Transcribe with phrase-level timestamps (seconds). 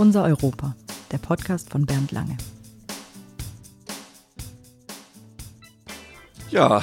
[0.00, 0.74] Unser Europa,
[1.12, 2.38] der Podcast von Bernd Lange.
[6.48, 6.82] Ja,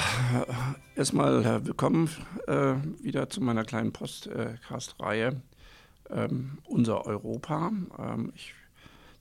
[0.94, 2.08] erstmal äh, willkommen
[2.46, 5.42] äh, wieder zu meiner kleinen Podcast-Reihe
[6.10, 7.72] ähm, Unser Europa.
[7.98, 8.54] Ähm, ich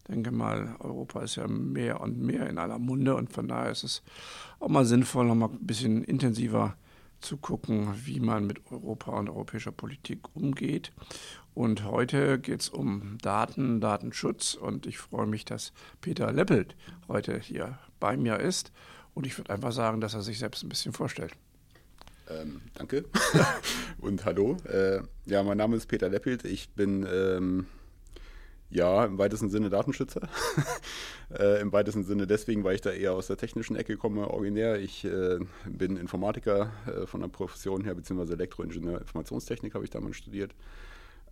[0.07, 3.83] denke mal, Europa ist ja mehr und mehr in aller Munde und von daher ist
[3.83, 4.03] es
[4.59, 6.75] auch mal sinnvoll, noch mal ein bisschen intensiver
[7.21, 10.91] zu gucken, wie man mit Europa und europäischer Politik umgeht.
[11.53, 16.75] Und heute geht es um Daten, Datenschutz und ich freue mich, dass Peter Leppelt
[17.07, 18.71] heute hier bei mir ist.
[19.13, 21.33] Und ich würde einfach sagen, dass er sich selbst ein bisschen vorstellt.
[22.29, 23.05] Ähm, danke
[23.99, 24.57] und hallo.
[24.65, 26.43] Äh, ja, mein Name ist Peter Leppelt.
[26.45, 27.65] Ich bin ähm,
[28.69, 30.21] ja im weitesten Sinne Datenschützer.
[31.37, 34.79] äh, Im weitesten Sinne deswegen, weil ich da eher aus der technischen Ecke komme, originär.
[34.79, 40.17] Ich äh, bin Informatiker äh, von der Profession her, beziehungsweise Elektroingenieur, Informationstechnik habe ich damals
[40.17, 40.53] studiert.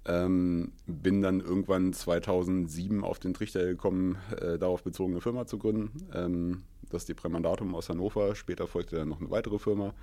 [0.07, 5.57] Ähm, bin dann irgendwann 2007 auf den Trichter gekommen, äh, darauf bezogen eine Firma zu
[5.57, 6.07] gründen.
[6.13, 8.35] Ähm, das ist die Prämandatum aus Hannover.
[8.35, 9.95] Später folgte dann noch eine weitere Firma.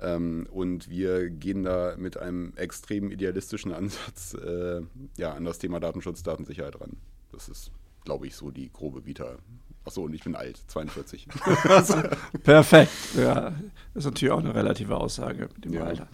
[0.00, 4.82] Ähm, und wir gehen da mit einem extrem idealistischen Ansatz äh,
[5.16, 6.96] ja, an das Thema Datenschutz, Datensicherheit ran.
[7.32, 7.72] Das ist,
[8.04, 9.38] glaube ich, so die grobe Vita.
[9.84, 11.28] Achso, und ich bin alt, 42.
[12.42, 12.92] Perfekt.
[13.16, 13.50] Ja,
[13.94, 15.84] das ist natürlich auch eine relative Aussage mit dem ja.
[15.84, 16.08] Alter.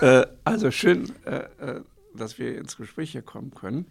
[0.00, 1.12] äh, also schön.
[1.24, 1.80] Äh, äh
[2.16, 3.86] dass wir ins Gespräch hier kommen können.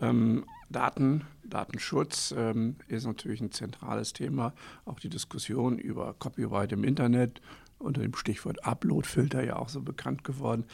[0.00, 4.54] Ähm, Daten, Datenschutz ähm, ist natürlich ein zentrales Thema.
[4.84, 7.40] Auch die Diskussion über Copyright im Internet
[7.80, 10.64] unter dem Stichwort Uploadfilter ja auch so bekannt geworden.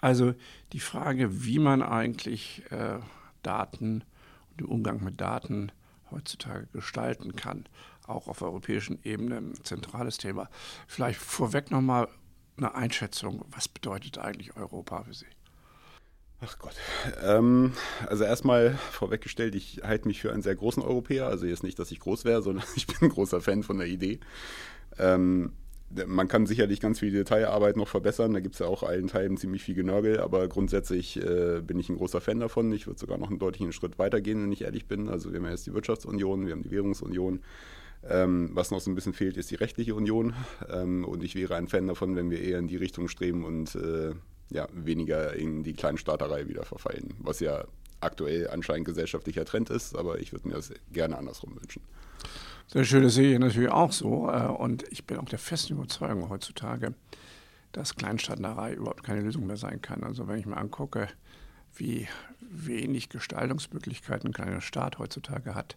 [0.00, 0.34] Also
[0.72, 2.98] die Frage, wie man eigentlich äh,
[3.42, 4.04] Daten
[4.50, 5.72] und den Umgang mit Daten
[6.10, 7.64] heutzutage gestalten kann,
[8.06, 10.48] auch auf europäischen Ebene ein zentrales Thema.
[10.86, 12.08] Vielleicht vorweg nochmal
[12.56, 15.26] eine Einschätzung, was bedeutet eigentlich Europa für Sie?
[16.44, 16.74] Ach Gott.
[17.22, 17.72] Ähm,
[18.06, 21.28] also erstmal vorweggestellt, ich halte mich für einen sehr großen Europäer.
[21.28, 23.86] Also jetzt nicht, dass ich groß wäre, sondern ich bin ein großer Fan von der
[23.86, 24.18] Idee.
[24.98, 25.52] Ähm,
[26.06, 28.32] man kann sicherlich ganz viel Detailarbeit noch verbessern.
[28.32, 31.88] Da gibt es ja auch allen Teilen ziemlich viel Genörgel, aber grundsätzlich äh, bin ich
[31.88, 32.72] ein großer Fan davon.
[32.72, 35.08] Ich würde sogar noch einen deutlichen Schritt weitergehen, wenn ich ehrlich bin.
[35.08, 37.40] Also wir haben ja jetzt die Wirtschaftsunion, wir haben die Währungsunion.
[38.08, 40.34] Ähm, was noch so ein bisschen fehlt, ist die rechtliche Union.
[40.68, 43.74] Ähm, und ich wäre ein Fan davon, wenn wir eher in die Richtung streben und
[43.74, 44.12] äh,
[44.50, 47.64] ja, weniger in die Kleinstaaterei wieder verfallen, was ja
[48.00, 51.82] aktuell anscheinend gesellschaftlicher Trend ist, aber ich würde mir das gerne andersrum wünschen.
[52.72, 54.30] Das sehe ich natürlich auch so.
[54.30, 56.94] Äh, und ich bin auch der festen Überzeugung heutzutage,
[57.72, 60.02] dass Kleinstaaterei überhaupt keine Lösung mehr sein kann.
[60.02, 61.08] Also wenn ich mir angucke,
[61.74, 62.08] wie
[62.40, 65.76] wenig Gestaltungsmöglichkeiten ein kleiner Staat heutzutage hat,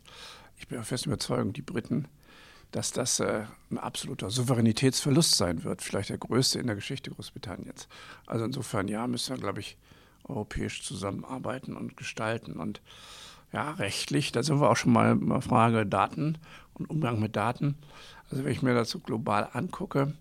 [0.58, 2.08] ich bin der festen Überzeugung, die Briten
[2.76, 7.88] dass das äh, ein absoluter Souveränitätsverlust sein wird, vielleicht der größte in der Geschichte Großbritanniens.
[8.26, 9.78] Also insofern, ja, müssen wir, glaube ich,
[10.26, 12.60] europäisch zusammenarbeiten und gestalten.
[12.60, 12.82] Und
[13.54, 16.38] ja, rechtlich, da sind wir auch schon mal bei Frage Daten
[16.76, 17.76] und Umgang mit Daten.
[18.30, 20.14] Also wenn ich mir so global angucke,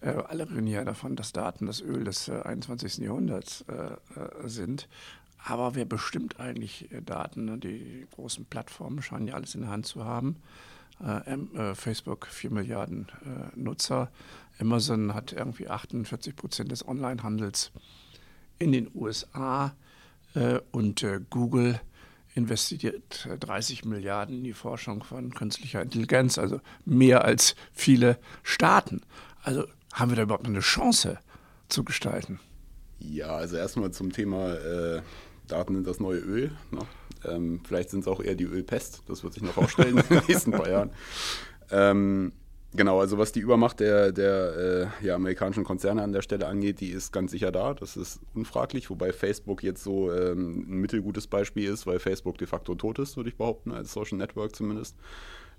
[0.00, 2.98] äh, alle reden ja davon, dass Daten das Öl des äh, 21.
[2.98, 4.88] Jahrhunderts äh, äh, sind.
[5.44, 7.60] Aber wer bestimmt eigentlich äh, Daten?
[7.60, 10.36] Die großen Plattformen scheinen ja alles in der Hand zu haben.
[11.00, 13.06] Äh, Facebook 4 Milliarden
[13.54, 14.10] Nutzer.
[14.60, 17.70] Amazon hat irgendwie 48 Prozent des Onlinehandels
[18.58, 19.76] in den USA
[20.72, 21.80] und Google
[22.38, 29.02] investiert 30 Milliarden in die Forschung von künstlicher Intelligenz, also mehr als viele Staaten.
[29.42, 31.18] Also haben wir da überhaupt eine Chance
[31.68, 32.40] zu gestalten?
[33.00, 35.02] Ja, also erstmal zum Thema äh,
[35.46, 36.52] Daten sind das neue Öl.
[36.70, 36.80] Ne?
[37.24, 40.22] Ähm, vielleicht sind es auch eher die Ölpest, das wird sich noch aufstellen in den
[40.28, 40.90] nächsten paar Jahren.
[41.70, 42.32] Ähm,
[42.74, 46.80] genau, also was die Übermacht der, der äh, ja, amerikanischen Konzerne an der Stelle angeht,
[46.80, 51.26] die ist ganz sicher da, das ist unfraglich, wobei Facebook jetzt so ähm, ein mittelgutes
[51.26, 54.96] Beispiel ist, weil Facebook de facto tot ist, würde ich behaupten, als Social Network zumindest.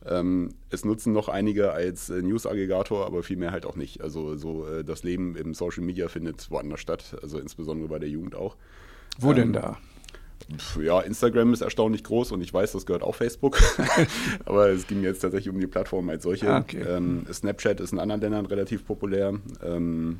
[0.05, 4.01] Ähm, es nutzen noch einige als äh, News-Aggregator, aber viel mehr halt auch nicht.
[4.01, 8.09] Also so äh, das Leben im Social Media findet woanders statt, also insbesondere bei der
[8.09, 8.55] Jugend auch.
[9.17, 9.77] Wo ähm, denn da?
[10.81, 13.59] Ja, Instagram ist erstaunlich groß und ich weiß, das gehört auch Facebook.
[14.45, 16.51] Aber es ging jetzt tatsächlich um die Plattform als solche.
[16.51, 16.81] Ah, okay.
[16.81, 19.33] ähm, Snapchat ist in anderen Ländern relativ populär.
[19.63, 20.19] Ähm,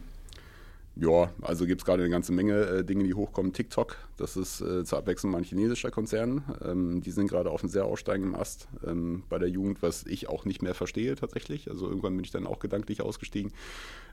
[1.00, 3.54] ja, also gibt es gerade eine ganze Menge äh, Dinge, die hochkommen.
[3.54, 6.44] TikTok, das ist äh, zur Abwechslung mal ein chinesischer Konzern.
[6.64, 10.28] Ähm, die sind gerade auf einem sehr aussteigenden Ast ähm, bei der Jugend, was ich
[10.28, 11.70] auch nicht mehr verstehe tatsächlich.
[11.70, 13.54] Also irgendwann bin ich dann auch gedanklich ausgestiegen.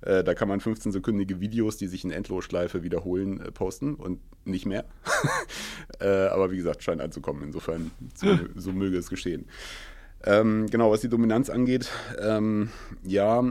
[0.03, 4.67] Äh, da kann man 15-sekündige Videos, die sich in Endlosschleife wiederholen, äh, posten und nicht
[4.67, 4.85] mehr.
[5.99, 7.43] Äh, aber wie gesagt, scheint anzukommen.
[7.43, 9.47] Insofern, so, so möge es geschehen.
[10.25, 11.91] Ähm, genau, was die Dominanz angeht,
[12.21, 12.71] ähm,
[13.03, 13.43] ja,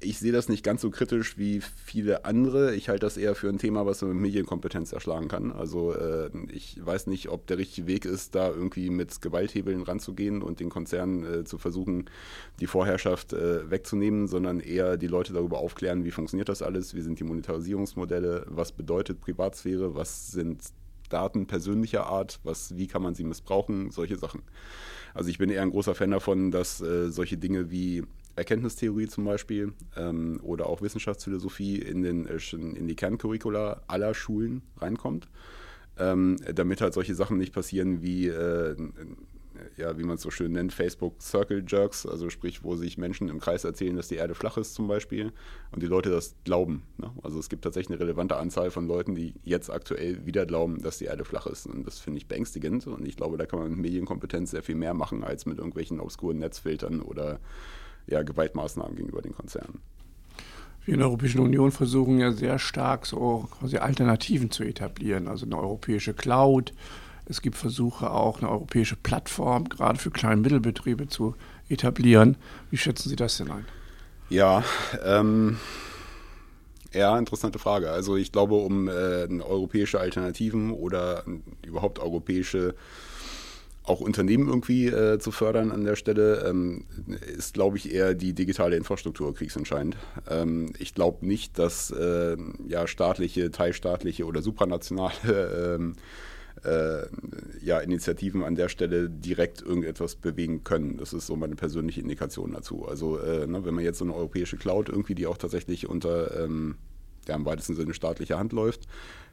[0.00, 2.74] ich sehe das nicht ganz so kritisch wie viele andere.
[2.76, 5.50] Ich halte das eher für ein Thema, was man mit Medienkompetenz erschlagen kann.
[5.50, 10.40] Also äh, ich weiß nicht, ob der richtige Weg ist, da irgendwie mit Gewalthebeln ranzugehen
[10.42, 12.08] und den Konzernen äh, zu versuchen,
[12.60, 17.00] die Vorherrschaft äh, wegzunehmen, sondern eher die Leute darüber aufklären, wie funktioniert das alles, wie
[17.00, 20.62] sind die Monetarisierungsmodelle, was bedeutet Privatsphäre, was sind
[21.08, 24.42] Daten persönlicher Art, was, wie kann man sie missbrauchen, solche Sachen.
[25.14, 28.04] Also ich bin eher ein großer Fan davon, dass äh, solche Dinge wie
[28.38, 34.62] Erkenntnistheorie zum Beispiel ähm, oder auch Wissenschaftsphilosophie in, den, äh, in die Kerncurricula aller Schulen
[34.78, 35.28] reinkommt,
[35.98, 38.76] ähm, damit halt solche Sachen nicht passieren wie, äh,
[39.76, 43.28] ja, wie man es so schön nennt, Facebook Circle Jerks, also sprich, wo sich Menschen
[43.28, 45.32] im Kreis erzählen, dass die Erde flach ist zum Beispiel
[45.72, 46.84] und die Leute das glauben.
[46.96, 47.10] Ne?
[47.22, 50.98] Also es gibt tatsächlich eine relevante Anzahl von Leuten, die jetzt aktuell wieder glauben, dass
[50.98, 53.70] die Erde flach ist und das finde ich beängstigend und ich glaube, da kann man
[53.70, 57.40] mit Medienkompetenz sehr viel mehr machen als mit irgendwelchen obskuren Netzfiltern oder
[58.08, 59.80] ja, Gewaltmaßnahmen gegenüber den Konzernen.
[60.84, 65.44] Wir in der Europäischen Union versuchen ja sehr stark so quasi Alternativen zu etablieren, also
[65.44, 66.72] eine europäische Cloud.
[67.26, 71.34] Es gibt Versuche auch eine europäische Plattform gerade für kleine Mittelbetriebe zu
[71.68, 72.36] etablieren.
[72.70, 73.66] Wie schätzen Sie das denn ein?
[74.30, 74.64] Ja,
[75.04, 75.58] ähm,
[76.94, 77.90] ja, interessante Frage.
[77.90, 78.92] Also ich glaube, um äh,
[79.42, 81.22] europäische Alternativen oder
[81.66, 82.74] überhaupt europäische
[83.88, 86.84] auch Unternehmen irgendwie äh, zu fördern an der Stelle, ähm,
[87.36, 89.96] ist, glaube ich, eher die digitale Infrastruktur kriegsentscheidend.
[90.28, 92.36] Ähm, ich glaube nicht, dass äh,
[92.66, 95.94] ja, staatliche, teilstaatliche oder supranationale ähm,
[96.64, 97.06] äh,
[97.62, 100.96] ja, Initiativen an der Stelle direkt irgendetwas bewegen können.
[100.96, 102.86] Das ist so meine persönliche Indikation dazu.
[102.86, 106.38] Also äh, ne, wenn man jetzt so eine europäische Cloud irgendwie, die auch tatsächlich unter
[106.42, 106.76] ähm,
[107.28, 108.82] ja, im weitesten Sinne staatlicher Hand läuft,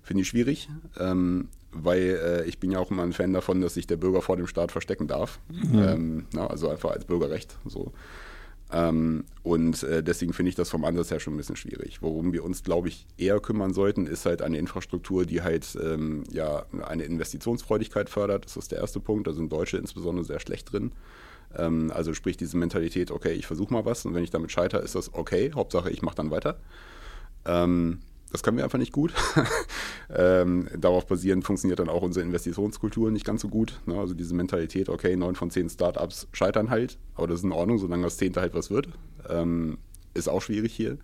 [0.03, 0.69] finde ich schwierig.
[0.99, 4.21] Ähm, weil äh, ich bin ja auch immer ein Fan davon, dass sich der Bürger
[4.21, 5.39] vor dem Staat verstecken darf.
[5.49, 5.79] Mhm.
[5.79, 7.57] Ähm, na, also einfach als Bürgerrecht.
[7.65, 7.91] So.
[8.71, 12.01] Ähm, und äh, deswegen finde ich das vom Ansatz her schon ein bisschen schwierig.
[12.01, 16.23] Worum wir uns, glaube ich, eher kümmern sollten, ist halt eine Infrastruktur, die halt ähm,
[16.31, 18.45] ja eine Investitionsfreudigkeit fördert.
[18.45, 19.27] Das ist der erste Punkt.
[19.27, 20.93] Da sind Deutsche insbesondere sehr schlecht drin.
[21.55, 24.81] Ähm, also sprich diese Mentalität, okay, ich versuche mal was und wenn ich damit scheitere,
[24.81, 25.51] ist das okay.
[25.53, 26.57] Hauptsache, ich mache dann weiter.
[27.45, 27.99] Ähm,
[28.31, 29.13] das können wir einfach nicht gut.
[30.13, 33.79] ähm, darauf basierend funktioniert dann auch unsere Investitionskultur nicht ganz so gut.
[33.85, 33.97] Ne?
[33.97, 37.77] Also diese Mentalität, okay, neun von zehn Startups scheitern halt, aber das ist in Ordnung,
[37.77, 38.89] solange das zehnte halt was wird.
[39.29, 39.77] Ähm,
[40.13, 40.97] ist auch schwierig hier.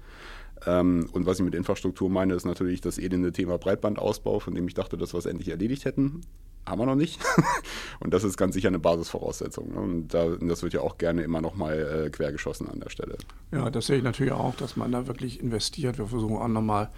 [0.66, 4.68] Ähm, und was ich mit Infrastruktur meine, ist natürlich das elende Thema Breitbandausbau, von dem
[4.68, 6.22] ich dachte, dass wir es endlich erledigt hätten.
[6.66, 7.20] Haben wir noch nicht.
[8.00, 9.74] und das ist ganz sicher eine Basisvoraussetzung.
[9.74, 9.80] Ne?
[9.80, 12.90] Und, da, und, das wird ja auch gerne immer noch mal äh, quergeschossen an der
[12.90, 13.18] Stelle.
[13.52, 15.98] Ja, das sehe ich natürlich auch, dass man da wirklich investiert.
[15.98, 16.90] Wir versuchen auch nochmal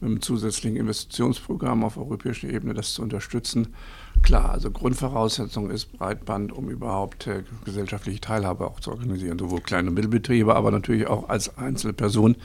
[0.00, 3.74] mit einem zusätzlichen Investitionsprogramm auf europäischer Ebene das zu unterstützen.
[4.22, 9.88] Klar, also Grundvoraussetzung ist Breitband, um überhaupt äh, gesellschaftliche Teilhabe auch zu organisieren, sowohl kleine
[9.88, 12.36] und Mittelbetriebe, aber natürlich auch als Einzelperson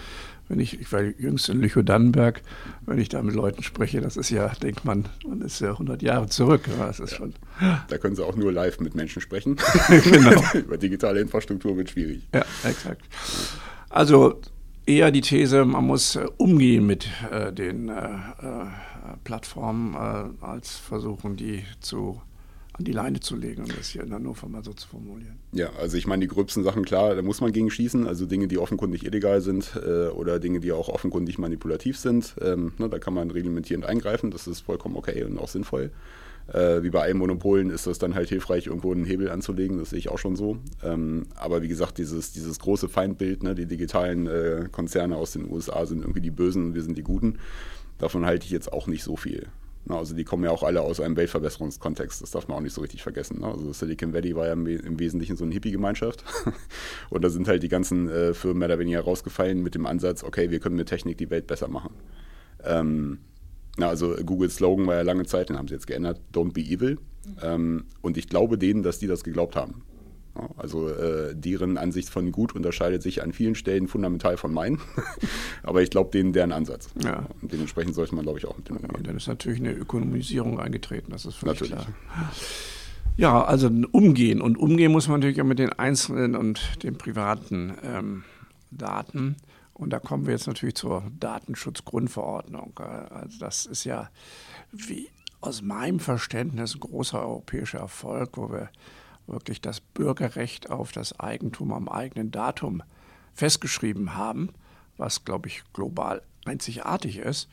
[0.48, 2.42] wenn ich, ich war jüngst in Lüchow-Dannenberg,
[2.86, 6.02] wenn ich da mit Leuten spreche, das ist ja, denkt man, man ist ja 100
[6.02, 6.70] Jahre zurück.
[6.78, 7.34] Das ist ja, schon.
[7.88, 9.58] Da können Sie auch nur live mit Menschen sprechen.
[10.04, 10.42] genau.
[10.54, 12.28] Über digitale Infrastruktur wird schwierig.
[12.34, 13.02] Ja, exakt.
[13.90, 14.40] Also
[14.86, 18.66] eher die These, man muss äh, umgehen mit äh, den äh, äh
[19.24, 22.22] Plattformen, äh, als versuchen, die zu
[22.78, 25.40] an die Leine zu legen, um das hier in Hannover mal so zu formulieren.
[25.54, 28.48] Ja, also ich meine, die gröbsten Sachen, klar, da muss man gegen schießen, also Dinge,
[28.48, 33.00] die offenkundig illegal sind äh, oder Dinge, die auch offenkundig manipulativ sind, ähm, ne, da
[33.00, 35.92] kann man reglementierend eingreifen, das ist vollkommen okay und auch sinnvoll.
[36.48, 39.92] Äh, wie bei allen Monopolen ist es dann halt hilfreich, irgendwo einen Hebel anzulegen, das
[39.92, 40.58] sehe ich auch schon so.
[40.84, 45.50] Ähm, aber wie gesagt, dieses, dieses große Feindbild, ne, die digitalen äh, Konzerne aus den
[45.50, 47.40] USA sind irgendwie die Bösen und wir sind die Guten,
[48.00, 49.48] davon halte ich jetzt auch nicht so viel.
[49.94, 52.82] Also die kommen ja auch alle aus einem Weltverbesserungskontext, das darf man auch nicht so
[52.82, 53.42] richtig vergessen.
[53.42, 53.48] Ne?
[53.48, 56.24] Also Silicon Valley war ja im Wesentlichen so eine Hippie-Gemeinschaft.
[57.10, 60.24] Und da sind halt die ganzen äh, Firmen mehr oder weniger rausgefallen mit dem Ansatz,
[60.24, 61.94] okay, wir können mit Technik die Welt besser machen.
[62.64, 63.20] Ähm,
[63.78, 66.62] na, also Googles Slogan war ja lange Zeit, den haben sie jetzt geändert, Don't be
[66.62, 66.98] evil.
[67.42, 69.84] Ähm, und ich glaube denen, dass die das geglaubt haben.
[70.58, 74.80] Also äh, deren Ansicht von gut unterscheidet sich an vielen Stellen fundamental von meinen.
[75.64, 76.90] Aber ich glaube denen deren Ansatz.
[77.04, 77.26] Ja.
[77.42, 78.92] Und dementsprechend sollte man, glaube ich, auch mit dem umgehen.
[78.98, 81.86] Ja, dann ist natürlich eine Ökonomisierung eingetreten, das ist völlig natürlich.
[81.86, 82.32] klar.
[83.18, 84.42] Ja, also umgehen.
[84.42, 88.24] Und umgehen muss man natürlich auch mit den einzelnen und den privaten ähm,
[88.72, 89.38] Daten.
[89.74, 92.78] Und da kommen wir jetzt natürlich zur Datenschutzgrundverordnung.
[92.78, 94.10] Also das ist ja
[94.72, 98.70] wie aus meinem Verständnis ein großer europäischer Erfolg, wo wir
[99.28, 102.84] wirklich das Bürgerrecht auf das Eigentum am eigenen Datum
[103.34, 104.50] festgeschrieben haben,
[104.98, 107.50] was, glaube ich, global einzigartig ist.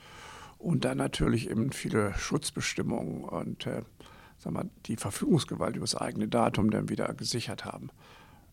[0.59, 3.83] Und dann natürlich eben viele Schutzbestimmungen und äh,
[4.39, 7.91] sagen wir, die Verfügungsgewalt über das eigene Datum dann wieder gesichert haben.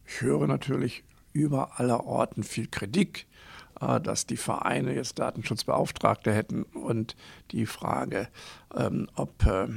[0.07, 3.27] Ich höre natürlich über aller Orten viel Kritik,
[3.79, 7.15] dass die Vereine jetzt Datenschutzbeauftragte hätten und
[7.51, 8.27] die Frage,
[8.75, 9.67] ähm, ob äh,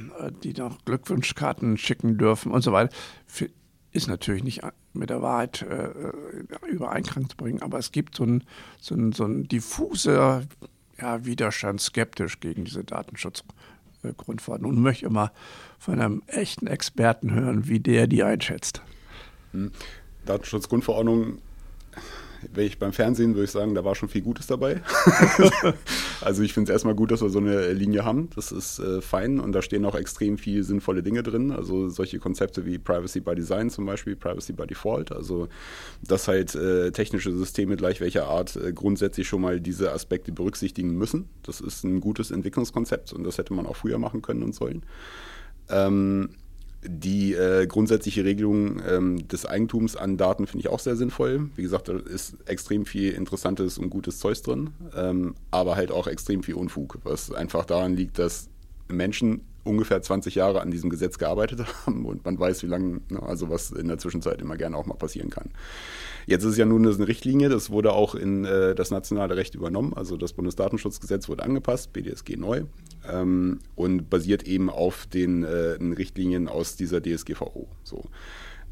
[0.43, 2.93] die noch Glückwunschkarten schicken dürfen und so weiter,
[3.91, 4.61] ist natürlich nicht
[4.93, 5.91] mit der Wahrheit äh,
[6.67, 8.43] übereinklang zu bringen, aber es gibt so ein,
[8.79, 10.43] so ein, so ein diffuser
[10.99, 15.31] ja, Widerstand, skeptisch gegen diese Datenschutzgrundverordnung und möchte immer
[15.79, 18.81] von einem echten Experten hören, wie der die einschätzt.
[19.51, 19.71] Hm.
[20.25, 21.39] Datenschutzgrundverordnung
[22.53, 24.81] wäre ich beim Fernsehen, würde ich sagen, da war schon viel Gutes dabei.
[26.21, 28.29] also ich finde es erstmal gut, dass wir so eine Linie haben.
[28.35, 31.51] Das ist äh, fein und da stehen auch extrem viele sinnvolle Dinge drin.
[31.51, 35.11] Also solche Konzepte wie Privacy by Design zum Beispiel, Privacy by Default.
[35.11, 35.47] Also
[36.01, 40.97] dass halt äh, technische Systeme gleich welcher Art äh, grundsätzlich schon mal diese Aspekte berücksichtigen
[40.97, 41.29] müssen.
[41.43, 44.83] Das ist ein gutes Entwicklungskonzept und das hätte man auch früher machen können und sollen.
[45.69, 46.29] Ähm,
[46.85, 51.49] die äh, grundsätzliche Regelung ähm, des Eigentums an Daten finde ich auch sehr sinnvoll.
[51.55, 56.07] Wie gesagt, da ist extrem viel interessantes und gutes Zeug drin, ähm, aber halt auch
[56.07, 58.49] extrem viel Unfug, was einfach daran liegt, dass
[58.87, 63.21] Menschen ungefähr 20 Jahre an diesem Gesetz gearbeitet haben und man weiß, wie lange, ne,
[63.21, 65.49] also was in der Zwischenzeit immer gerne auch mal passieren kann.
[66.25, 69.55] Jetzt ist es ja nun eine Richtlinie, das wurde auch in äh, das nationale Recht
[69.55, 72.63] übernommen, also das Bundesdatenschutzgesetz wurde angepasst, BDSG neu
[73.09, 77.67] ähm, und basiert eben auf den äh, Richtlinien aus dieser DSGVO.
[77.83, 78.03] So.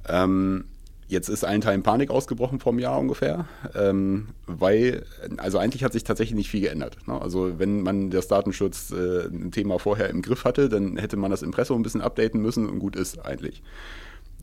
[0.08, 0.66] Ähm,
[1.12, 5.04] Jetzt ist allen Teilen Panik ausgebrochen vor einem Jahr ungefähr, ähm, weil,
[5.36, 7.06] also eigentlich hat sich tatsächlich nicht viel geändert.
[7.06, 7.22] Ne?
[7.22, 11.82] Also wenn man das Datenschutz-Thema äh, vorher im Griff hatte, dann hätte man das Impressum
[11.82, 13.62] ein bisschen updaten müssen und gut ist eigentlich.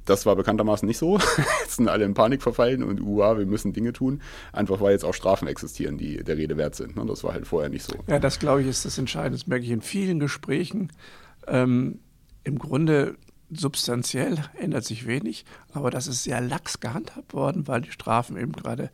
[0.05, 1.19] Das war bekanntermaßen nicht so.
[1.63, 4.21] Jetzt sind alle in Panik verfallen und uah, wir müssen Dinge tun.
[4.53, 6.97] Einfach weil jetzt auch Strafen existieren, die der Rede wert sind.
[6.97, 7.07] Ne?
[7.07, 7.95] Das war halt vorher nicht so.
[8.09, 9.39] Ja, das glaube ich ist das Entscheidende.
[9.39, 10.93] Das merke ich in vielen Gesprächen.
[11.47, 12.01] Ähm,
[12.45, 13.17] Im Grunde
[13.51, 18.53] substanziell ändert sich wenig, aber das ist sehr lax gehandhabt worden, weil die Strafen eben
[18.53, 18.91] gerade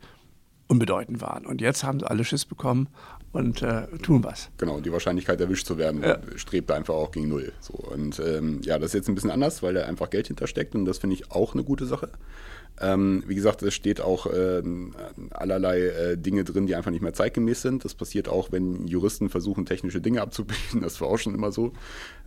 [0.67, 1.45] unbedeutend waren.
[1.45, 2.89] Und jetzt haben sie alle Schiss bekommen
[3.31, 4.49] und äh, tun was.
[4.57, 6.19] Genau, die Wahrscheinlichkeit erwischt zu werden ja.
[6.37, 7.51] strebt einfach auch gegen Null.
[7.59, 10.73] So, und ähm, ja, das ist jetzt ein bisschen anders, weil da einfach Geld hintersteckt
[10.73, 12.09] und das finde ich auch eine gute Sache.
[12.81, 14.61] Ähm, wie gesagt, es steht auch äh,
[15.31, 17.85] allerlei äh, Dinge drin, die einfach nicht mehr zeitgemäß sind.
[17.85, 20.81] Das passiert auch, wenn Juristen versuchen, technische Dinge abzubilden.
[20.81, 21.71] Das war auch schon immer so.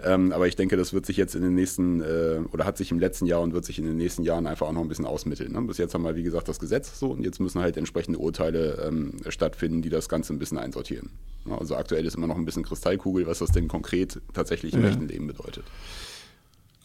[0.02, 2.90] Ähm, aber ich denke, das wird sich jetzt in den nächsten, äh, oder hat sich
[2.90, 5.04] im letzten Jahr und wird sich in den nächsten Jahren einfach auch noch ein bisschen
[5.06, 5.52] ausmitteln.
[5.52, 5.60] Ne?
[5.62, 8.82] Bis jetzt haben wir, wie gesagt, das Gesetz so und jetzt müssen halt entsprechende Urteile
[8.86, 11.10] ähm, stattfinden, die das Ganze ein bisschen einsortieren.
[11.50, 14.88] Also aktuell ist immer noch ein bisschen Kristallkugel, was das denn konkret tatsächlich im ja.
[14.88, 15.64] echten Leben bedeutet.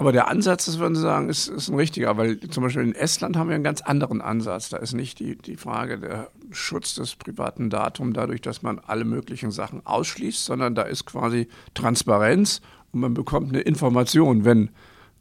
[0.03, 2.93] Aber der Ansatz, das würden Sie sagen, ist, ist ein richtiger, weil zum Beispiel in
[2.93, 4.67] Estland haben wir einen ganz anderen Ansatz.
[4.67, 9.05] Da ist nicht die, die Frage der Schutz des privaten Datums dadurch, dass man alle
[9.05, 12.60] möglichen Sachen ausschließt, sondern da ist quasi Transparenz
[12.91, 14.72] und man bekommt eine Information, wenn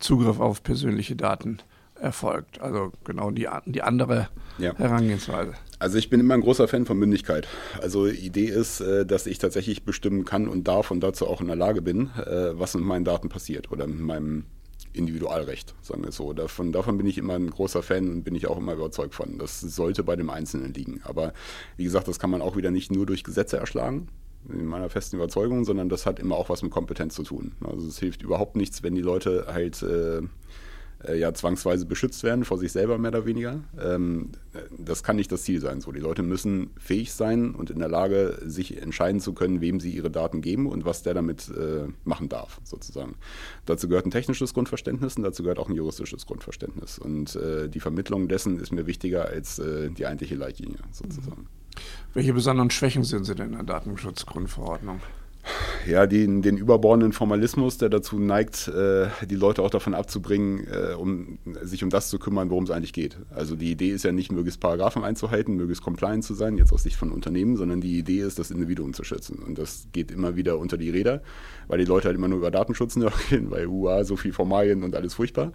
[0.00, 1.58] Zugriff auf persönliche Daten
[1.94, 2.60] erfolgt.
[2.60, 4.74] Also genau die, die andere ja.
[4.74, 5.52] Herangehensweise.
[5.78, 7.46] Also ich bin immer ein großer Fan von Mündigkeit.
[7.80, 11.40] Also die Idee ist, äh, dass ich tatsächlich bestimmen kann und darf und dazu auch
[11.40, 14.46] in der Lage bin, äh, was mit meinen Daten passiert oder mit meinem
[14.92, 16.32] Individualrecht, sagen wir so.
[16.32, 19.38] Davon, davon bin ich immer ein großer Fan und bin ich auch immer überzeugt von.
[19.38, 21.00] Das sollte bei dem Einzelnen liegen.
[21.04, 21.32] Aber
[21.76, 24.08] wie gesagt, das kann man auch wieder nicht nur durch Gesetze erschlagen,
[24.48, 27.52] in meiner festen Überzeugung, sondern das hat immer auch was mit Kompetenz zu tun.
[27.64, 30.22] Also es hilft überhaupt nichts, wenn die Leute halt äh,
[31.06, 33.60] äh, ja zwangsweise beschützt werden vor sich selber mehr oder weniger.
[33.80, 34.30] Ähm,
[34.78, 35.80] das kann nicht das Ziel sein.
[35.80, 39.80] So, die Leute müssen fähig sein und in der Lage, sich entscheiden zu können, wem
[39.80, 43.14] sie ihre Daten geben und was der damit äh, machen darf, sozusagen.
[43.66, 46.98] Dazu gehört ein technisches Grundverständnis und dazu gehört auch ein juristisches Grundverständnis.
[46.98, 51.46] Und äh, die Vermittlung dessen ist mir wichtiger als äh, die eigentliche Leitlinie, sozusagen.
[52.14, 55.00] Welche besonderen Schwächen sind Sie denn in der Datenschutzgrundverordnung?
[55.86, 60.94] Ja, den, den überbordenden Formalismus, der dazu neigt, äh, die Leute auch davon abzubringen, äh,
[60.94, 63.16] um sich um das zu kümmern, worum es eigentlich geht.
[63.30, 66.84] Also die Idee ist ja nicht, möglichst Paragraphen einzuhalten, möglichst compliant zu sein, jetzt aus
[66.84, 69.38] Sicht von Unternehmen, sondern die Idee ist, das Individuum zu schützen.
[69.38, 71.22] Und das geht immer wieder unter die Räder,
[71.66, 74.94] weil die Leute halt immer nur über Datenschutz nörgeln, weil UA so viel Formalien und
[74.94, 75.52] alles furchtbar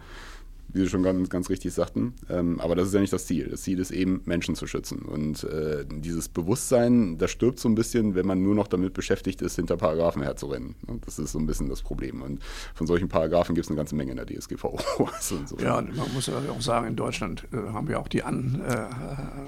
[0.70, 2.16] wie Sie schon ganz, ganz richtig sagten.
[2.30, 3.48] Ähm, aber das ist ja nicht das Ziel.
[3.50, 5.00] Das Ziel ist eben, Menschen zu schützen.
[5.00, 9.42] Und äh, dieses Bewusstsein, das stirbt so ein bisschen, wenn man nur noch damit beschäftigt
[9.42, 10.76] ist, hinter Paragraphen herzurennen.
[10.86, 12.22] Und das ist so ein bisschen das Problem.
[12.22, 12.42] Und
[12.76, 14.78] von solchen Paragraphen gibt es eine ganze Menge in der DSGVO.
[15.14, 19.42] also ja, man muss ja auch sagen, in Deutschland äh, haben wir auch die Anmutung,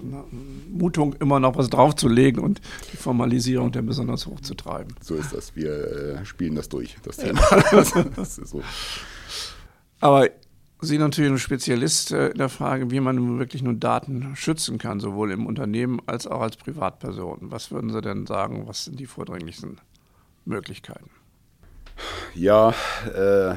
[1.14, 2.62] äh, immer noch was draufzulegen und
[2.94, 4.96] die Formalisierung der besonders hochzutreiben.
[5.02, 5.56] So ist das.
[5.56, 5.72] Wir
[6.22, 7.42] äh, spielen das durch, das Thema.
[8.16, 8.62] das ist so.
[10.00, 10.30] Aber
[10.82, 15.00] Sie natürlich ein Spezialist äh, in der Frage, wie man wirklich nur Daten schützen kann,
[15.00, 17.40] sowohl im Unternehmen als auch als Privatperson.
[17.42, 19.78] Was würden Sie denn sagen, was sind die vordringlichsten
[20.46, 21.10] Möglichkeiten?
[22.34, 22.74] Ja,
[23.14, 23.56] äh,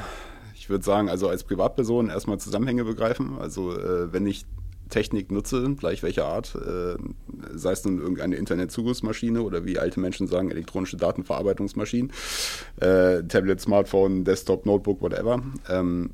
[0.54, 3.38] ich würde sagen, also als Privatperson erstmal Zusammenhänge begreifen.
[3.38, 4.44] Also äh, wenn ich
[4.92, 6.96] Technik nutze, gleich welcher Art, äh,
[7.54, 12.12] sei es nun irgendeine Internetzugriffsmaschine oder wie alte Menschen sagen, elektronische Datenverarbeitungsmaschinen,
[12.76, 16.10] äh, Tablet, Smartphone, Desktop, Notebook, whatever, ähm,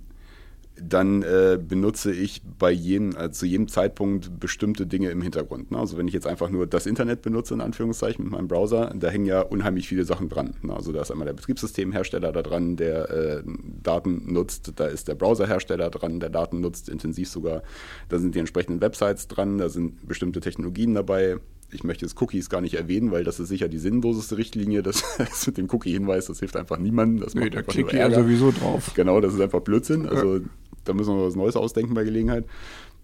[0.80, 5.70] dann äh, benutze ich bei jedem, also zu jedem Zeitpunkt bestimmte Dinge im Hintergrund.
[5.70, 5.78] Ne?
[5.78, 9.08] Also wenn ich jetzt einfach nur das Internet benutze, in Anführungszeichen, mit meinem Browser, da
[9.08, 10.54] hängen ja unheimlich viele Sachen dran.
[10.62, 10.74] Ne?
[10.74, 13.42] Also da ist einmal der Betriebssystemhersteller da dran, der äh,
[13.82, 17.62] Daten nutzt, da ist der Browserhersteller dran, der Daten nutzt, intensiv sogar.
[18.08, 21.38] Da sind die entsprechenden Websites dran, da sind bestimmte Technologien dabei,
[21.70, 24.82] ich möchte jetzt Cookies gar nicht erwähnen, weil das ist sicher die sinnloseste Richtlinie.
[24.82, 27.20] Das, das mit dem Cookie-Hinweis, das hilft einfach niemandem.
[27.20, 28.92] Das nee, da klickt ja sowieso drauf.
[28.94, 30.06] Genau, das ist einfach Blödsinn.
[30.06, 30.40] Also
[30.88, 32.44] da müssen wir was Neues ausdenken bei Gelegenheit.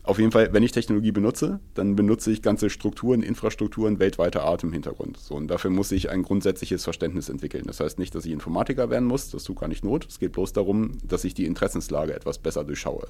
[0.04, 4.62] Auf jeden Fall, wenn ich Technologie benutze, dann benutze ich ganze Strukturen, Infrastrukturen weltweiter Art
[4.62, 5.16] im Hintergrund.
[5.16, 7.64] So, und dafür muss ich ein grundsätzliches Verständnis entwickeln.
[7.66, 10.06] Das heißt nicht, dass ich Informatiker werden muss, das tut gar nicht Not.
[10.06, 13.06] Es geht bloß darum, dass ich die Interessenslage etwas besser durchschaue.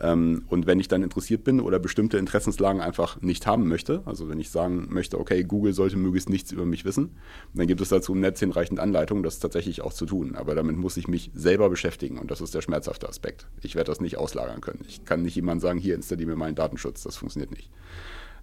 [0.00, 4.28] Ähm, und wenn ich dann interessiert bin oder bestimmte Interessenslagen einfach nicht haben möchte, also
[4.28, 7.16] wenn ich sagen möchte, okay, Google sollte möglichst nichts über mich wissen,
[7.54, 10.36] dann gibt es dazu im Netz hinreichend Anleitungen, das tatsächlich auch zu tun.
[10.36, 13.46] Aber damit muss ich mich selber beschäftigen und das ist der schmerzhafte Aspekt.
[13.60, 14.80] Ich werde das nicht auslagern können.
[14.88, 17.02] Ich kann nicht jemand sagen, hier installiere mir meinen Datenschutz.
[17.02, 17.70] Das funktioniert nicht.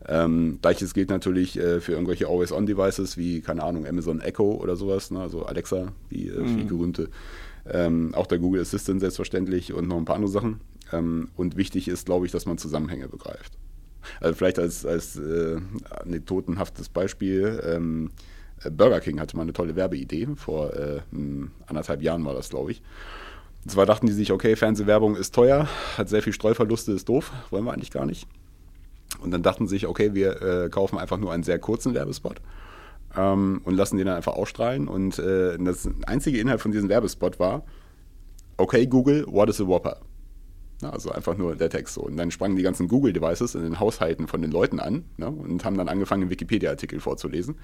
[0.08, 5.10] Ähm, Gleiches gilt natürlich äh, für irgendwelche Always-On-Devices wie, keine Ahnung, Amazon Echo oder sowas,
[5.10, 5.20] ne?
[5.20, 6.68] also Alexa, die äh, viel mhm.
[6.68, 7.10] gerühmte.
[7.70, 10.62] Ähm, auch der Google Assistant selbstverständlich und noch ein paar andere Sachen.
[10.92, 13.58] Ähm, und wichtig ist, glaube ich, dass man Zusammenhänge begreift.
[14.20, 15.58] Also vielleicht als, als äh,
[15.90, 17.62] anekdotenhaftes Beispiel.
[17.66, 18.12] Ähm,
[18.72, 20.28] Burger King hatte mal eine tolle Werbeidee.
[20.36, 21.02] Vor äh,
[21.68, 22.82] anderthalb Jahren war das, glaube ich.
[23.64, 25.68] Und zwar dachten die sich, okay, Fernsehwerbung ist teuer,
[25.98, 28.28] hat sehr viel Streuverluste, ist doof, wollen wir eigentlich gar nicht.
[29.22, 32.42] Und dann dachten sie sich, okay, wir äh, kaufen einfach nur einen sehr kurzen Werbespot
[33.16, 34.88] ähm, und lassen den dann einfach ausstrahlen.
[34.88, 37.64] Und äh, das einzige Inhalt von diesem Werbespot war,
[38.58, 39.98] okay Google, what is a Whopper?
[40.82, 42.02] Also einfach nur der Text so.
[42.02, 45.66] Und dann sprangen die ganzen Google-Devices in den Haushalten von den Leuten an ne, und
[45.66, 47.56] haben dann angefangen, Wikipedia-Artikel vorzulesen.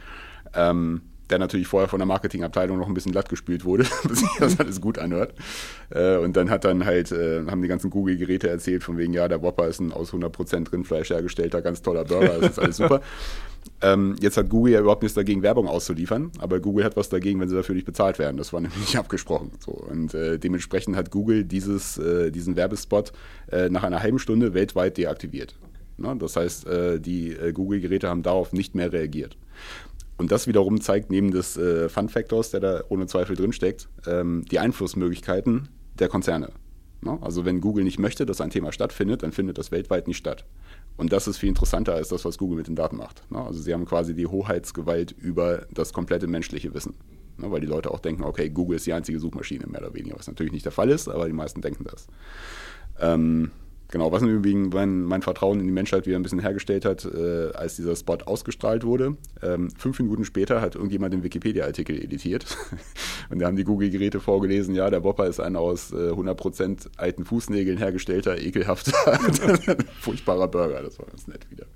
[0.56, 4.30] Ähm, der natürlich vorher von der Marketingabteilung noch ein bisschen glatt gespült wurde, bis sich
[4.40, 5.34] das alles gut anhört.
[5.90, 9.28] Äh, und dann hat dann halt, äh, haben die ganzen Google-Geräte erzählt, von wegen, ja,
[9.28, 13.02] der Whopper ist ein aus 100% Rindfleisch hergestellter, ganz toller Burger, das ist alles super.
[13.82, 17.40] Ähm, jetzt hat Google ja überhaupt nichts dagegen, Werbung auszuliefern, aber Google hat was dagegen,
[17.40, 18.38] wenn sie dafür nicht bezahlt werden.
[18.38, 19.52] Das war nämlich nicht abgesprochen.
[19.60, 19.72] So.
[19.72, 23.12] Und äh, dementsprechend hat Google dieses, äh, diesen Werbespot
[23.52, 25.56] äh, nach einer halben Stunde weltweit deaktiviert.
[25.98, 29.38] Na, das heißt, äh, die Google-Geräte haben darauf nicht mehr reagiert.
[30.18, 34.46] Und das wiederum zeigt neben des äh, Fun Factors, der da ohne Zweifel drinsteckt, ähm,
[34.52, 36.50] die Einflussmöglichkeiten der Konzerne.
[37.02, 37.20] No?
[37.22, 40.46] Also wenn Google nicht möchte, dass ein Thema stattfindet, dann findet das weltweit nicht statt.
[40.96, 43.24] Und das ist viel interessanter als das, was Google mit den Daten macht.
[43.30, 43.44] No?
[43.44, 46.94] Also sie haben quasi die Hoheitsgewalt über das komplette menschliche Wissen.
[47.38, 47.52] No?
[47.52, 50.28] Weil die Leute auch denken, okay, Google ist die einzige Suchmaschine, mehr oder weniger, was
[50.28, 52.08] natürlich nicht der Fall ist, aber die meisten denken das.
[53.00, 53.52] Ähm,
[53.94, 57.52] Genau, was übrigens mein, mein, Vertrauen in die Menschheit wieder ein bisschen hergestellt hat, äh,
[57.54, 59.18] als dieser Spot ausgestrahlt wurde.
[59.44, 62.58] Ähm, fünf Minuten später hat irgendjemand den Wikipedia-Artikel editiert.
[63.30, 67.24] und da haben die Google-Geräte vorgelesen, ja, der Whopper ist ein aus äh, 100% alten
[67.24, 68.94] Fußnägeln hergestellter, ekelhafter,
[70.02, 70.82] furchtbarer Burger.
[70.82, 71.68] Das war ganz nett wieder.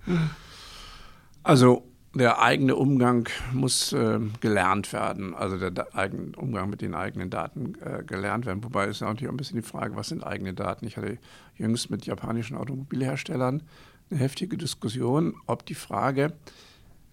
[1.43, 1.83] Also
[2.17, 7.75] der eigene Umgang muss äh, gelernt werden, also der eigene Umgang mit den eigenen Daten
[7.81, 8.63] äh, gelernt werden.
[8.63, 10.85] Wobei ist natürlich auch ein bisschen die Frage, was sind eigene Daten?
[10.85, 11.17] Ich hatte
[11.55, 13.63] jüngst mit japanischen Automobilherstellern
[14.09, 16.33] eine heftige Diskussion, ob die Frage,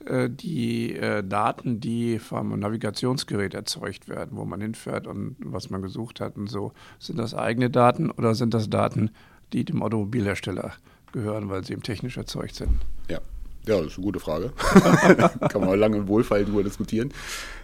[0.06, 5.82] äh, die äh, Daten, die vom Navigationsgerät erzeugt werden, wo man hinfährt und was man
[5.82, 9.10] gesucht hat und so, sind das eigene Daten oder sind das Daten,
[9.52, 10.72] die dem Automobilhersteller
[11.12, 12.80] gehören, weil sie eben technisch erzeugt sind?
[13.08, 13.20] Ja.
[13.66, 14.52] Ja, das ist eine gute Frage.
[15.48, 17.12] Kann man lange und wohlfeil darüber diskutieren.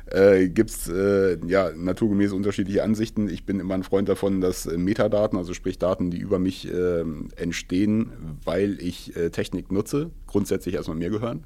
[0.07, 3.29] Äh, Gibt es äh, ja, naturgemäß unterschiedliche Ansichten.
[3.29, 6.67] Ich bin immer ein Freund davon, dass äh, Metadaten, also sprich Daten, die über mich
[6.73, 7.05] äh,
[7.37, 8.11] entstehen,
[8.45, 11.45] weil ich äh, Technik nutze, grundsätzlich erstmal mir gehören.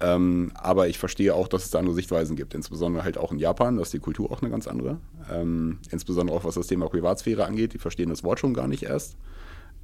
[0.00, 3.38] Ähm, aber ich verstehe auch, dass es da andere Sichtweisen gibt, insbesondere halt auch in
[3.38, 4.98] Japan, da ist die Kultur auch eine ganz andere.
[5.32, 8.82] Ähm, insbesondere auch was das Thema Privatsphäre angeht, die verstehen das Wort schon gar nicht
[8.82, 9.16] erst.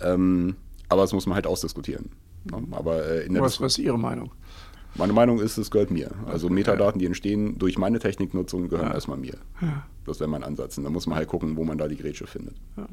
[0.00, 0.56] Ähm,
[0.88, 2.10] aber das muss man halt ausdiskutieren.
[2.72, 4.32] Aber, äh, in der was, was ist Ihre Meinung?
[4.94, 6.10] Meine Meinung ist, es gehört mir.
[6.26, 6.50] Also.
[6.50, 8.94] Metadaten, die entstehen durch meine Techniknutzung, gehören ja.
[8.94, 9.38] erstmal mir.
[9.60, 9.86] Ja.
[10.04, 10.76] Das wäre mein Ansatz.
[10.76, 12.56] Und da muss man halt gucken, wo man da die Grätsche findet.
[12.76, 12.86] Ja.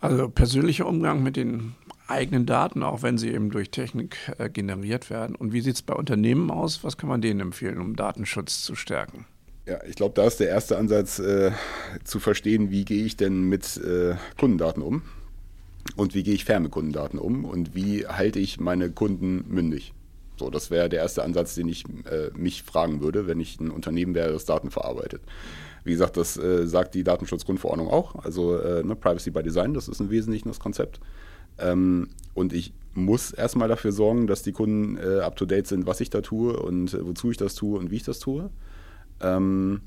[0.00, 1.74] Also persönlicher Umgang mit den
[2.08, 5.36] eigenen Daten, auch wenn sie eben durch Technik äh, generiert werden.
[5.36, 6.82] Und wie sieht es bei Unternehmen aus?
[6.82, 9.26] Was kann man denen empfehlen, um Datenschutz zu stärken?
[9.66, 11.52] Ja, ich glaube, da ist der erste Ansatz äh,
[12.02, 15.02] zu verstehen, wie gehe ich denn mit äh, Kundendaten um
[15.96, 19.92] und wie gehe ich fair mit Kundendaten um und wie halte ich meine Kunden mündig.
[20.38, 23.70] So, das wäre der erste Ansatz, den ich äh, mich fragen würde, wenn ich ein
[23.70, 25.20] Unternehmen wäre, das Daten verarbeitet.
[25.84, 29.88] Wie gesagt, das äh, sagt die Datenschutzgrundverordnung auch, also äh, ne, Privacy by Design, das
[29.88, 31.00] ist im Wesentlichen das Konzept.
[31.58, 36.10] Ähm, und ich muss erstmal dafür sorgen, dass die Kunden äh, up-to-date sind, was ich
[36.10, 38.50] da tue und äh, wozu ich das tue und wie ich das tue.
[39.20, 39.82] Ähm,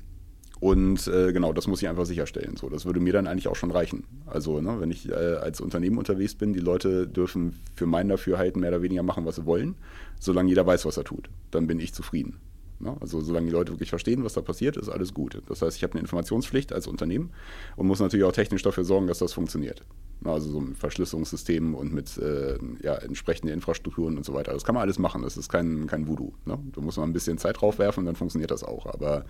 [0.64, 2.56] und äh, genau, das muss ich einfach sicherstellen.
[2.56, 4.04] So, das würde mir dann eigentlich auch schon reichen.
[4.24, 8.62] Also, ne, wenn ich äh, als Unternehmen unterwegs bin, die Leute dürfen für mein Dafürhalten
[8.62, 9.74] mehr oder weniger machen, was sie wollen,
[10.18, 11.28] solange jeder weiß, was er tut.
[11.50, 12.38] Dann bin ich zufrieden.
[12.80, 12.96] Ne?
[13.02, 15.42] Also solange die Leute wirklich verstehen, was da passiert, ist alles gut.
[15.48, 17.28] Das heißt, ich habe eine Informationspflicht als Unternehmen
[17.76, 19.82] und muss natürlich auch technisch dafür sorgen, dass das funktioniert.
[20.24, 24.52] Also so mit Verschlüsselungssystemen und mit äh, ja, entsprechenden Infrastrukturen und so weiter.
[24.52, 25.22] Das kann man alles machen.
[25.22, 26.32] Das ist kein, kein Voodoo.
[26.46, 26.58] Ne?
[26.72, 28.86] Da muss man ein bisschen Zeit drauf werfen dann funktioniert das auch.
[28.86, 29.24] Aber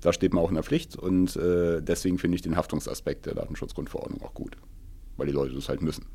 [0.00, 3.34] da steht man auch in der Pflicht und äh, deswegen finde ich den Haftungsaspekt der
[3.34, 4.56] Datenschutzgrundverordnung auch gut.
[5.16, 6.06] Weil die Leute das halt müssen.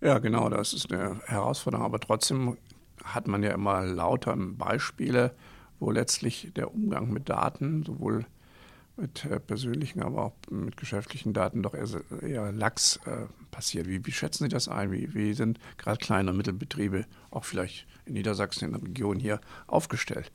[0.00, 1.86] Ja, genau, das ist eine Herausforderung.
[1.86, 2.56] Aber trotzdem
[3.04, 5.34] hat man ja immer lauter Beispiele,
[5.78, 8.26] wo letztlich der Umgang mit Daten, sowohl
[8.96, 11.86] mit äh, persönlichen, aber auch mit geschäftlichen Daten doch eher,
[12.22, 13.86] eher lax äh, passiert.
[13.86, 14.90] Wie, wie, schätzen Sie das ein?
[14.92, 19.40] Wie, wie sind gerade kleine und Mittelbetriebe, auch vielleicht in Niedersachsen, in der Region hier,
[19.66, 20.32] aufgestellt?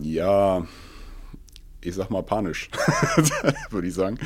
[0.00, 0.66] Ja,
[1.80, 2.70] ich sag mal panisch,
[3.70, 4.18] würde ich sagen.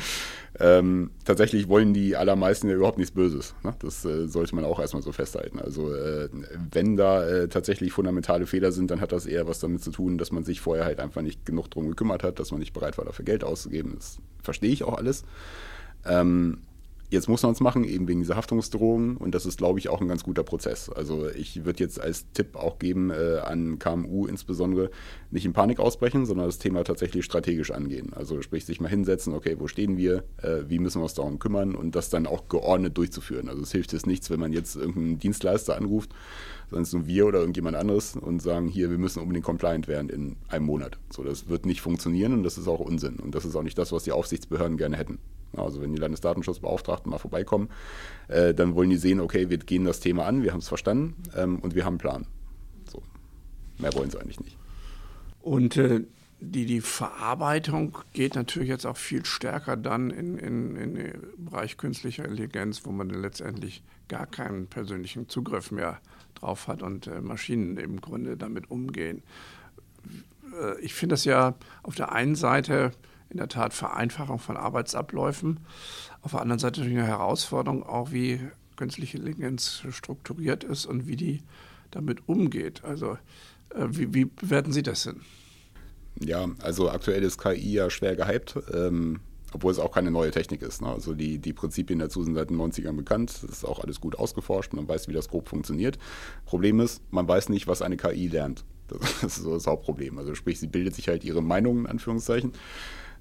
[0.59, 3.55] Ähm, tatsächlich wollen die allermeisten ja überhaupt nichts Böses.
[3.63, 3.73] Ne?
[3.79, 5.59] Das äh, sollte man auch erstmal so festhalten.
[5.59, 6.29] Also äh,
[6.71, 10.17] wenn da äh, tatsächlich fundamentale Fehler sind, dann hat das eher was damit zu tun,
[10.19, 12.97] dass man sich vorher halt einfach nicht genug drum gekümmert hat, dass man nicht bereit
[12.97, 13.93] war, dafür Geld auszugeben.
[13.95, 15.25] Das verstehe ich auch alles.
[16.05, 16.59] Ähm,
[17.13, 19.17] Jetzt muss man es machen, eben wegen dieser Haftungsdrohung.
[19.17, 20.89] Und das ist, glaube ich, auch ein ganz guter Prozess.
[20.89, 24.89] Also ich würde jetzt als Tipp auch geben äh, an KMU insbesondere,
[25.29, 28.13] nicht in Panik ausbrechen, sondern das Thema tatsächlich strategisch angehen.
[28.13, 31.37] Also sprich, sich mal hinsetzen, okay, wo stehen wir, äh, wie müssen wir uns darum
[31.37, 33.47] kümmern und das dann auch geordnet durchzuführen.
[33.47, 36.09] Also es hilft jetzt nichts, wenn man jetzt irgendeinen Dienstleister anruft,
[36.71, 40.09] sondern es sind wir oder irgendjemand anderes und sagen, hier, wir müssen unbedingt compliant werden
[40.09, 40.97] in einem Monat.
[41.11, 43.17] So, das wird nicht funktionieren und das ist auch Unsinn.
[43.17, 45.19] Und das ist auch nicht das, was die Aufsichtsbehörden gerne hätten.
[45.57, 47.69] Also wenn die Landesdatenschutzbeauftragten mal vorbeikommen,
[48.27, 51.15] äh, dann wollen die sehen, okay, wir gehen das Thema an, wir haben es verstanden
[51.35, 52.27] ähm, und wir haben einen Plan.
[52.91, 53.01] So.
[53.77, 54.57] Mehr wollen sie eigentlich nicht.
[55.41, 56.01] Und äh,
[56.39, 61.77] die, die Verarbeitung geht natürlich jetzt auch viel stärker dann in, in, in den Bereich
[61.77, 65.99] künstlicher Intelligenz, wo man letztendlich gar keinen persönlichen Zugriff mehr
[66.35, 69.23] drauf hat und äh, Maschinen im Grunde damit umgehen.
[70.61, 72.91] Äh, ich finde das ja auf der einen Seite
[73.33, 75.59] in der Tat Vereinfachung von Arbeitsabläufen.
[76.21, 78.39] Auf der anderen Seite natürlich eine Herausforderung, auch wie
[78.77, 81.41] künstliche Intelligenz strukturiert ist und wie die
[81.91, 82.83] damit umgeht.
[82.83, 83.17] Also
[83.73, 85.21] äh, wie, wie bewerten Sie das denn?
[86.19, 89.19] Ja, also aktuell ist KI ja schwer gehypt, ähm,
[89.51, 90.81] obwohl es auch keine neue Technik ist.
[90.81, 90.89] Ne?
[90.89, 93.39] Also die, die Prinzipien dazu sind seit den 90ern bekannt.
[93.41, 94.73] Das ist auch alles gut ausgeforscht.
[94.73, 95.97] Man weiß, wie das grob funktioniert.
[96.45, 98.63] Problem ist, man weiß nicht, was eine KI lernt.
[98.87, 100.17] Das ist so das Hauptproblem.
[100.17, 102.53] Also sprich, sie bildet sich halt ihre Meinungen, in Anführungszeichen.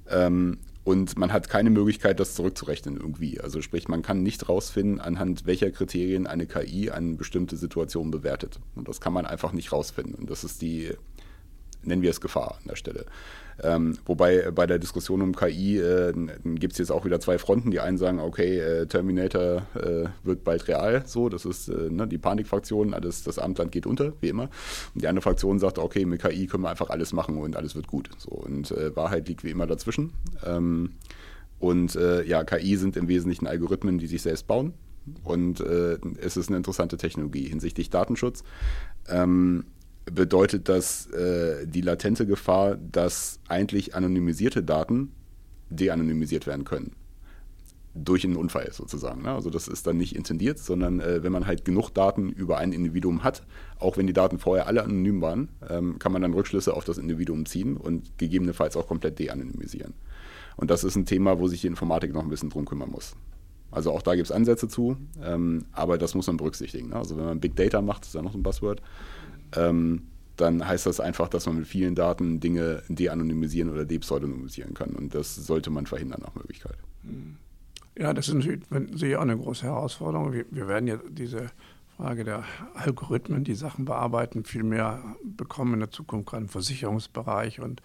[0.09, 3.41] Ähm, und man hat keine Möglichkeit, das zurückzurechnen irgendwie.
[3.41, 8.59] Also sprich, man kann nicht rausfinden, anhand welcher Kriterien eine KI eine bestimmte Situation bewertet.
[8.75, 10.15] Und das kann man einfach nicht rausfinden.
[10.15, 10.91] Und das ist die
[11.85, 13.07] nennen wir es Gefahr an der Stelle.
[13.62, 16.12] Ähm, wobei bei der Diskussion um KI äh,
[16.45, 17.71] gibt es jetzt auch wieder zwei Fronten.
[17.71, 22.07] Die einen sagen, okay, äh, Terminator äh, wird bald real, so, das ist äh, ne,
[22.07, 24.49] die Panikfraktion, alles, das Amtland geht unter, wie immer.
[24.95, 27.75] Und die andere Fraktion sagt, okay, mit KI können wir einfach alles machen und alles
[27.75, 28.11] wird gut.
[28.19, 30.12] So, und äh, Wahrheit liegt wie immer dazwischen.
[30.45, 30.93] Ähm,
[31.59, 34.75] und äh, ja, KI sind im Wesentlichen Algorithmen, die sich selbst bauen.
[35.25, 38.45] Und es ist eine interessante Technologie hinsichtlich Datenschutz.
[39.09, 39.65] Ähm,
[40.07, 45.12] bedeutet das äh, die latente Gefahr, dass eigentlich anonymisierte Daten
[45.71, 46.93] de-anonymisiert werden können.
[47.95, 49.23] Durch einen Unfall sozusagen.
[49.23, 49.33] Ne?
[49.33, 52.73] Also das ist dann nicht intendiert, sondern äh, wenn man halt genug Daten über ein
[52.73, 53.43] Individuum hat,
[53.79, 56.97] auch wenn die Daten vorher alle anonym waren, ähm, kann man dann Rückschlüsse auf das
[56.97, 59.93] Individuum ziehen und gegebenenfalls auch komplett de-anonymisieren.
[60.57, 63.15] Und das ist ein Thema, wo sich die Informatik noch ein bisschen drum kümmern muss.
[63.71, 66.91] Also auch da gibt es Ansätze zu, ähm, aber das muss man berücksichtigen.
[66.91, 66.97] Ne?
[66.97, 68.83] Also wenn man Big Data macht, ist ja noch ein Buzzword,
[69.57, 70.03] ähm,
[70.37, 74.91] dann heißt das einfach, dass man mit vielen Daten Dinge de-anonymisieren oder de-pseudonymisieren kann.
[74.91, 76.77] Und das sollte man verhindern nach Möglichkeit.
[77.97, 80.33] Ja, das ist natürlich auch eine große Herausforderung.
[80.33, 81.51] Wir, wir, werden ja diese
[81.97, 87.61] Frage der Algorithmen, die Sachen bearbeiten, viel mehr bekommen in der Zukunft, gerade im Versicherungsbereich
[87.61, 87.83] und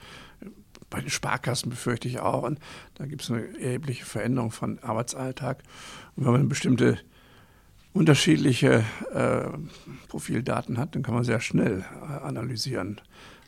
[0.89, 2.43] bei den Sparkassen befürchte ich auch.
[2.43, 2.59] Und
[2.95, 5.63] da gibt es eine erhebliche Veränderung von Arbeitsalltag.
[6.15, 6.97] Und wenn man bestimmte
[7.97, 8.83] unterschiedliche
[9.13, 9.49] äh,
[10.07, 13.01] Profildaten hat, dann kann man sehr schnell äh, analysieren,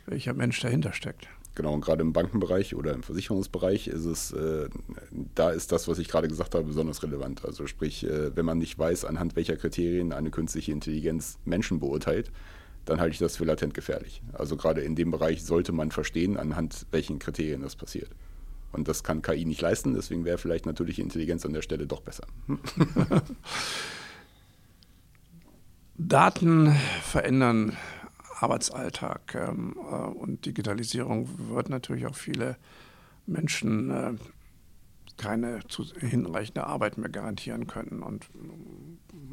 [0.05, 1.27] welcher Mensch dahinter steckt.
[1.55, 4.69] Genau, und gerade im Bankenbereich oder im Versicherungsbereich ist es, äh,
[5.35, 7.43] da ist das, was ich gerade gesagt habe, besonders relevant.
[7.43, 12.31] Also sprich, äh, wenn man nicht weiß, anhand welcher Kriterien eine künstliche Intelligenz Menschen beurteilt,
[12.85, 14.21] dann halte ich das für latent gefährlich.
[14.33, 18.09] Also gerade in dem Bereich sollte man verstehen, anhand welchen Kriterien das passiert.
[18.71, 22.01] Und das kann KI nicht leisten, deswegen wäre vielleicht natürliche Intelligenz an der Stelle doch
[22.01, 22.25] besser.
[25.99, 27.75] Daten verändern
[28.39, 32.55] Arbeitsalltag ähm, äh, und Digitalisierung wird natürlich auch viele
[33.25, 34.13] Menschen äh,
[35.17, 38.01] keine zu, hinreichende Arbeit mehr garantieren können.
[38.01, 38.29] Und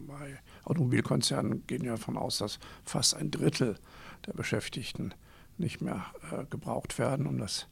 [0.09, 3.79] bei Automobilkonzernen gehen wir davon aus, dass fast ein Drittel
[4.26, 5.14] der Beschäftigten
[5.59, 7.68] nicht mehr äh, gebraucht werden, um das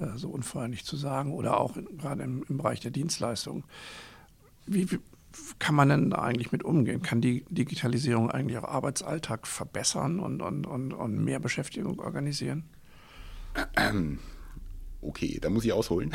[0.00, 3.64] äh, so unfreundlich zu sagen, oder auch gerade im, im, Bereich der Dienstleistungen.
[4.66, 4.88] Wie,
[5.58, 7.02] kann man denn da eigentlich mit umgehen?
[7.02, 12.64] Kann die Digitalisierung eigentlich auch Arbeitsalltag verbessern und, und, und, und mehr Beschäftigung organisieren?
[15.06, 16.12] Okay, da muss ich ausholen.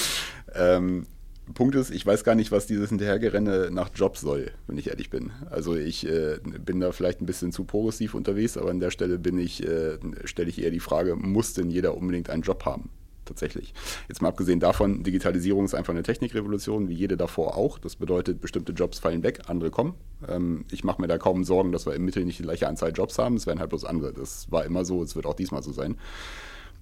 [0.54, 1.06] ähm,
[1.52, 5.10] Punkt ist, ich weiß gar nicht, was dieses Hinterhergerenne nach Jobs soll, wenn ich ehrlich
[5.10, 5.30] bin.
[5.50, 9.18] Also ich äh, bin da vielleicht ein bisschen zu progressiv unterwegs, aber an der Stelle
[9.18, 12.88] bin ich, äh, stelle ich eher die Frage, muss denn jeder unbedingt einen Job haben?
[13.30, 13.74] Tatsächlich.
[14.08, 17.78] Jetzt mal abgesehen davon, Digitalisierung ist einfach eine Technikrevolution, wie jede davor auch.
[17.78, 19.94] Das bedeutet, bestimmte Jobs fallen weg, andere kommen.
[20.26, 22.90] Ähm, ich mache mir da kaum Sorgen, dass wir im Mittel nicht die gleiche Anzahl
[22.90, 23.36] Jobs haben.
[23.36, 24.12] Es werden halt bloß andere.
[24.12, 25.96] Das war immer so, es wird auch diesmal so sein.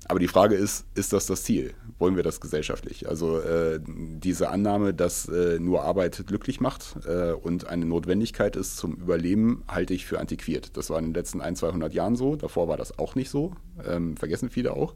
[0.07, 1.75] Aber die Frage ist, ist das das Ziel?
[1.99, 3.07] Wollen wir das gesellschaftlich?
[3.07, 8.79] Also äh, diese Annahme, dass äh, nur Arbeit glücklich macht äh, und eine Notwendigkeit ist
[8.79, 10.79] zum Überleben, halte ich für antiquiert.
[10.79, 12.37] Das war in den letzten 1, 200 Jahren so.
[12.37, 13.53] Davor war das auch nicht so.
[13.87, 14.95] Ähm, vergessen viele auch.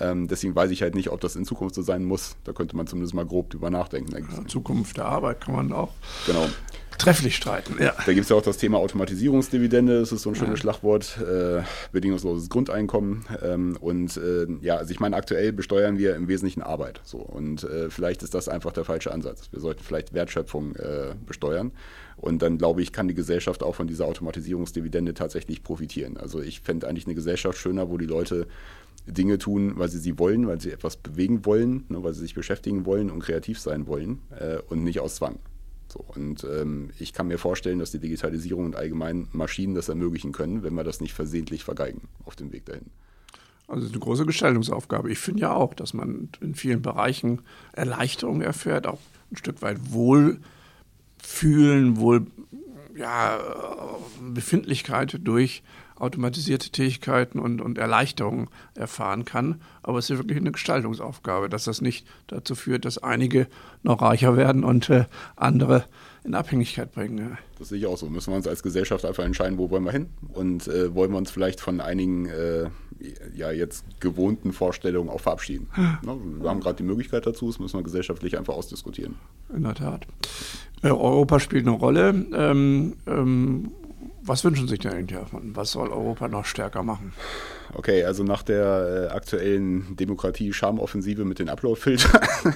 [0.00, 2.36] Ähm, deswegen weiß ich halt nicht, ob das in Zukunft so sein muss.
[2.44, 4.12] Da könnte man zumindest mal grob drüber nachdenken.
[4.12, 5.90] Ja, Zukunft der Arbeit kann man auch.
[6.26, 6.46] Genau
[6.98, 7.76] trefflich streiten.
[7.80, 7.94] Ja.
[8.06, 10.62] Da gibt es ja auch das Thema Automatisierungsdividende, das ist so ein schönes ja.
[10.62, 13.24] Schlagwort, äh, bedingungsloses Grundeinkommen.
[13.42, 17.00] Ähm, und äh, ja, also ich meine, aktuell besteuern wir im Wesentlichen Arbeit.
[17.04, 17.18] So.
[17.18, 19.48] Und äh, vielleicht ist das einfach der falsche Ansatz.
[19.50, 21.72] Wir sollten vielleicht Wertschöpfung äh, besteuern.
[22.16, 26.16] Und dann glaube ich, kann die Gesellschaft auch von dieser Automatisierungsdividende tatsächlich profitieren.
[26.16, 28.46] Also ich fände eigentlich eine Gesellschaft schöner, wo die Leute
[29.06, 32.34] Dinge tun, weil sie sie wollen, weil sie etwas bewegen wollen, ne, weil sie sich
[32.34, 35.38] beschäftigen wollen und kreativ sein wollen äh, und nicht aus Zwang.
[35.88, 40.32] So, und ähm, ich kann mir vorstellen, dass die Digitalisierung und allgemein Maschinen das ermöglichen
[40.32, 42.86] können, wenn wir das nicht versehentlich vergeigen auf dem Weg dahin.
[43.68, 45.10] Also eine große Gestaltungsaufgabe.
[45.10, 49.78] Ich finde ja auch, dass man in vielen Bereichen Erleichterung erfährt, auch ein Stück weit
[49.92, 50.40] Wohlfühlen,
[51.98, 52.26] Wohl,
[52.96, 53.38] ja,
[54.32, 55.62] Befindlichkeit durch
[56.02, 59.60] automatisierte Tätigkeiten und, und Erleichterungen erfahren kann.
[59.82, 63.46] Aber es ist wirklich eine Gestaltungsaufgabe, dass das nicht dazu führt, dass einige
[63.82, 65.04] noch reicher werden und äh,
[65.36, 65.84] andere
[66.24, 67.18] in Abhängigkeit bringen.
[67.18, 67.38] Ja.
[67.58, 68.08] Das sehe ich auch so.
[68.08, 70.08] Müssen wir uns als Gesellschaft einfach entscheiden, wo wollen wir hin?
[70.32, 72.68] Und äh, wollen wir uns vielleicht von einigen äh,
[73.34, 75.68] ja jetzt gewohnten Vorstellungen auch verabschieden?
[75.76, 76.00] Ja.
[76.02, 79.16] Wir haben gerade die Möglichkeit dazu, das müssen wir gesellschaftlich einfach ausdiskutieren.
[79.54, 80.06] In der Tat.
[80.82, 82.08] Äh, Europa spielt eine Rolle.
[82.34, 83.72] Ähm, ähm,
[84.24, 85.54] was wünschen sich denn davon?
[85.56, 87.12] Was soll Europa noch stärker machen?
[87.74, 92.20] Okay, also nach der äh, aktuellen Demokratie-Schamoffensive mit den Upload-Filtern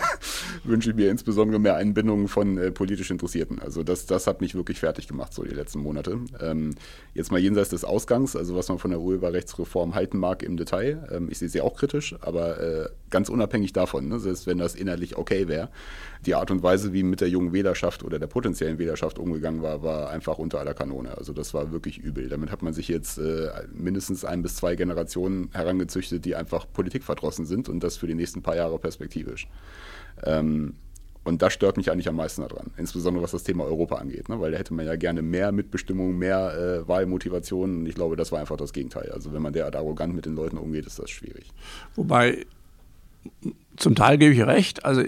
[0.64, 3.61] wünsche ich mir insbesondere mehr Einbindung von äh, politisch Interessierten.
[3.61, 6.19] Also das, das hat mich wirklich fertig gemacht, so die letzten Monate.
[6.40, 6.75] Ähm,
[7.14, 11.09] jetzt mal jenseits des Ausgangs, also was man von der Urheberrechtsreform halten mag im Detail.
[11.11, 14.75] Ähm, ich sehe sie auch kritisch, aber äh, ganz unabhängig davon, ne, selbst wenn das
[14.75, 15.69] inhaltlich okay wäre,
[16.25, 19.83] die Art und Weise, wie mit der jungen Wählerschaft oder der potenziellen Wählerschaft umgegangen war,
[19.83, 21.16] war einfach unter aller Kanone.
[21.16, 22.29] Also das war wirklich übel.
[22.29, 27.47] Damit hat man sich jetzt äh, mindestens ein bis zwei Generationen herangezüchtet, die einfach politikverdrossen
[27.47, 29.49] sind und das für die nächsten paar Jahre perspektivisch.
[30.24, 30.74] Ähm,
[31.24, 34.40] und das stört mich eigentlich am meisten daran, insbesondere was das Thema Europa angeht, ne?
[34.40, 37.79] weil da hätte man ja gerne mehr Mitbestimmung, mehr äh, Wahlmotivation.
[37.79, 39.11] Und ich glaube, das war einfach das Gegenteil.
[39.11, 41.50] Also wenn man derart arrogant mit den Leuten umgeht, ist das schwierig.
[41.96, 42.46] Wobei,
[43.76, 44.85] zum Teil gebe ich recht.
[44.85, 45.02] Also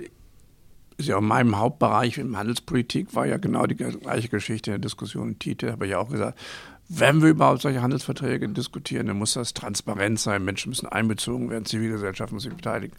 [0.99, 4.81] ist ja in meinem Hauptbereich in Handelspolitik war ja genau die gleiche Geschichte in der
[4.81, 6.39] Diskussion TTIP, habe ich ja auch gesagt,
[6.89, 10.45] wenn wir überhaupt solche Handelsverträge diskutieren, dann muss das transparent sein.
[10.45, 12.97] Menschen müssen einbezogen werden, Zivilgesellschaft muss sich beteiligen.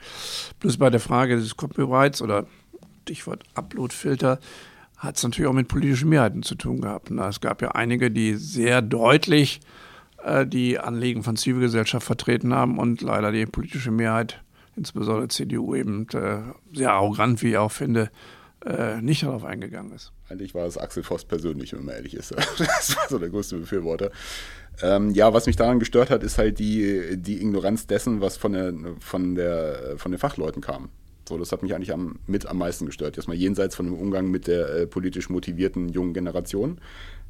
[0.60, 2.46] Plus bei der Frage des Copyrights oder
[3.02, 4.40] Stichwort Uploadfilter
[4.98, 7.10] hat es natürlich auch mit politischen Mehrheiten zu tun gehabt.
[7.10, 9.62] Es gab ja einige, die sehr deutlich
[10.24, 14.44] äh, die Anliegen von Zivilgesellschaft vertreten haben und leider die politische Mehrheit,
[14.80, 16.40] insbesondere CDU, eben äh,
[16.74, 18.10] sehr arrogant, wie ich auch finde,
[18.66, 20.12] äh, nicht darauf eingegangen ist.
[20.30, 22.34] Eigentlich war es Axel Voss persönlich, wenn man ehrlich ist.
[22.58, 24.12] Das war so der größte Befürworter.
[24.82, 28.54] Ähm, ja, was mich daran gestört hat, ist halt die, die Ignoranz dessen, was von,
[28.54, 30.90] der, von, der, von den Fachleuten kam.
[31.28, 33.18] So, das hat mich eigentlich am, mit am meisten gestört.
[33.18, 36.80] Erstmal jenseits von dem Umgang mit der äh, politisch motivierten jungen Generation.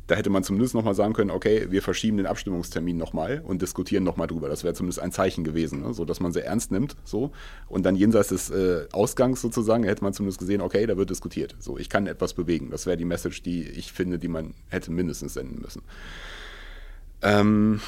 [0.10, 4.04] Da hätte man zumindest nochmal sagen können, okay, wir verschieben den Abstimmungstermin nochmal und diskutieren
[4.04, 4.50] nochmal drüber.
[4.50, 5.93] Das wäre zumindest ein Zeichen gewesen, ne?
[5.93, 6.95] so dass man sehr ernst nimmt.
[7.04, 7.30] So.
[7.67, 11.56] Und dann jenseits des äh, Ausgangs sozusagen hätte man zumindest gesehen, okay, da wird diskutiert.
[11.60, 12.72] So, ich kann etwas bewegen.
[12.72, 15.84] Das wäre die Message, die ich finde, die man hätte mindestens senden müssen.
[17.22, 17.80] Ähm,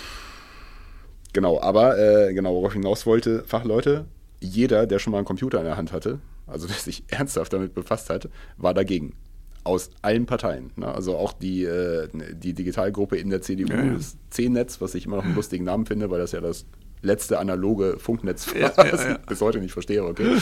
[1.34, 4.06] genau, aber äh, genau, worauf ich hinaus wollte, Fachleute,
[4.40, 7.74] jeder, der schon mal einen Computer in der Hand hatte, also der sich ernsthaft damit
[7.74, 9.16] befasst hat, war dagegen.
[9.64, 10.72] Aus allen Parteien.
[10.76, 10.88] Ne?
[10.88, 13.94] Also auch die, äh, die Digitalgruppe in der CDU, ja, ja.
[13.94, 16.66] das C-Netz, was ich immer noch einen lustigen Namen finde, weil das ja das
[17.04, 19.18] letzte analoge Funknetz war, ja, ja.
[19.28, 20.38] bis heute nicht verstehe, okay.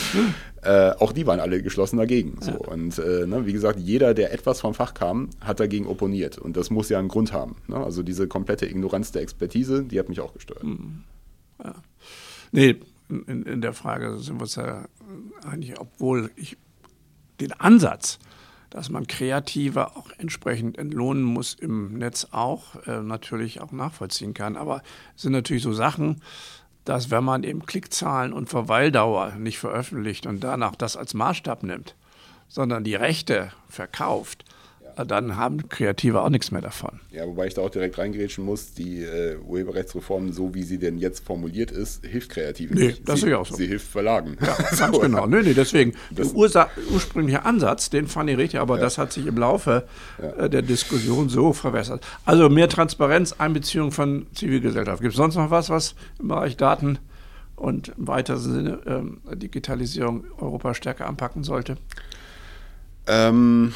[0.61, 2.37] äh, auch die waren alle geschlossen dagegen.
[2.41, 2.51] So.
[2.51, 6.37] Und äh, ne, wie gesagt, jeder, der etwas vom Fach kam, hat dagegen opponiert.
[6.37, 7.55] Und das muss ja einen Grund haben.
[7.67, 7.77] Ne?
[7.77, 10.63] Also diese komplette Ignoranz der Expertise, die hat mich auch gestört.
[10.63, 11.03] Mhm.
[11.63, 11.75] Ja.
[12.51, 12.75] Nee,
[13.09, 14.87] in, in der Frage sind wir uns ja
[15.43, 16.57] eigentlich, obwohl ich
[17.39, 18.19] den Ansatz,
[18.69, 24.57] dass man Kreative auch entsprechend entlohnen muss im Netz auch, äh, natürlich auch nachvollziehen kann.
[24.57, 24.81] Aber
[25.15, 26.21] es sind natürlich so Sachen,
[26.85, 31.95] dass wenn man eben Klickzahlen und Verweildauer nicht veröffentlicht und danach das als Maßstab nimmt,
[32.47, 34.45] sondern die Rechte verkauft,
[35.05, 36.99] dann haben Kreative auch nichts mehr davon.
[37.11, 40.97] Ja, wobei ich da auch direkt reingrätschen muss, die äh, Urheberrechtsreform, so wie sie denn
[40.97, 43.07] jetzt formuliert ist, hilft Kreativen nee, nicht.
[43.07, 43.55] Das sie, ist auch so.
[43.55, 44.37] Sie hilft Verlagen.
[44.41, 44.99] Ja, ganz so.
[44.99, 45.25] genau.
[45.25, 48.81] Nee, nee, deswegen, das, der ursprüngliche Ansatz, den fand ich richtig, aber ja.
[48.81, 49.85] das hat sich im Laufe
[50.21, 50.45] ja.
[50.45, 52.05] äh, der Diskussion so verwässert.
[52.25, 55.01] Also mehr Transparenz, Einbeziehung von Zivilgesellschaft.
[55.01, 56.99] Gibt es sonst noch was, was im Bereich Daten
[57.55, 61.77] und im weiteren Sinne ähm, Digitalisierung Europa stärker anpacken sollte?
[63.07, 63.73] Ähm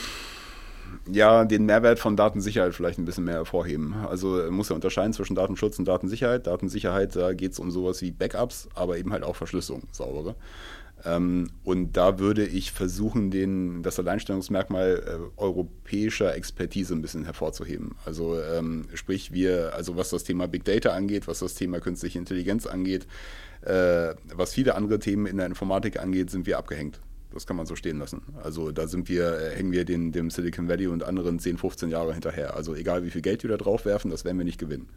[1.11, 3.93] ja, den Mehrwert von Datensicherheit vielleicht ein bisschen mehr hervorheben.
[4.07, 6.47] Also muss ja unterscheiden zwischen Datenschutz und Datensicherheit.
[6.47, 10.35] Datensicherheit, da geht es um sowas wie Backups, aber eben halt auch Verschlüsselung, saubere.
[11.05, 17.95] Ähm, und da würde ich versuchen, den, das Alleinstellungsmerkmal äh, europäischer Expertise ein bisschen hervorzuheben.
[18.05, 22.19] Also ähm, sprich, wir, also was das Thema Big Data angeht, was das Thema künstliche
[22.19, 23.05] Intelligenz angeht,
[23.61, 26.99] äh, was viele andere Themen in der Informatik angeht, sind wir abgehängt.
[27.33, 28.21] Das kann man so stehen lassen.
[28.41, 31.89] Also da sind wir, äh, hängen wir den, dem Silicon Valley und anderen 10, 15
[31.89, 32.55] Jahre hinterher.
[32.55, 34.87] Also egal wie viel Geld wir da drauf werfen, das werden wir nicht gewinnen.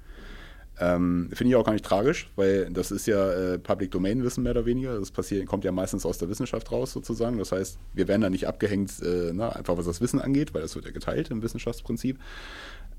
[0.79, 4.43] Ähm, Finde ich auch gar nicht tragisch, weil das ist ja äh, Public Domain Wissen
[4.43, 4.99] mehr oder weniger.
[4.99, 7.39] Das passiert, kommt ja meistens aus der Wissenschaft raus sozusagen.
[7.39, 10.63] Das heißt, wir werden da nicht abgehängt, äh, na, einfach was das Wissen angeht, weil
[10.63, 12.19] das wird ja geteilt im Wissenschaftsprinzip.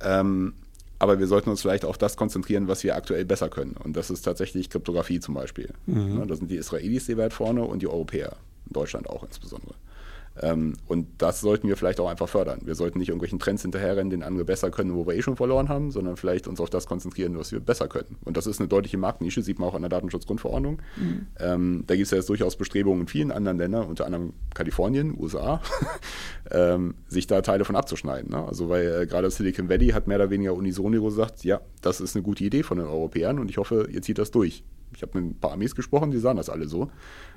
[0.02, 0.54] Ähm,
[1.00, 3.76] aber wir sollten uns vielleicht auf das konzentrieren, was wir aktuell besser können.
[3.84, 5.70] Und das ist tatsächlich Kryptographie zum Beispiel.
[5.86, 6.28] Mhm.
[6.28, 9.76] da sind die Israelis sehr weit vorne und die Europäer in Deutschland auch insbesondere.
[10.42, 12.62] Ähm, und das sollten wir vielleicht auch einfach fördern.
[12.64, 15.70] Wir sollten nicht irgendwelchen Trends hinterherrennen, den andere besser können, wo wir eh schon verloren
[15.70, 18.18] haben, sondern vielleicht uns auf das konzentrieren, was wir besser können.
[18.24, 20.82] Und das ist eine deutliche Marktnische, sieht man auch an der Datenschutzgrundverordnung.
[20.98, 21.28] Mhm.
[21.40, 25.18] Ähm, da gibt es ja jetzt durchaus Bestrebungen in vielen anderen Ländern, unter anderem Kalifornien,
[25.18, 25.62] USA,
[26.52, 28.32] ähm, sich da Teile von abzuschneiden.
[28.32, 28.46] Ne?
[28.46, 32.16] Also weil äh, gerade Silicon Valley hat mehr oder weniger unisono gesagt, ja, das ist
[32.16, 34.64] eine gute Idee von den Europäern und ich hoffe, ihr zieht das durch.
[34.96, 36.90] Ich habe mit ein paar Amis gesprochen, die sahen das alle so,